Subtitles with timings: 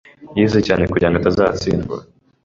[0.37, 1.97] Yize cyane kugirango atazatsindwa.